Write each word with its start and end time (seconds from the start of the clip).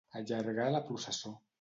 Allargar 0.19 0.67
la 0.77 0.83
processó. 0.91 1.37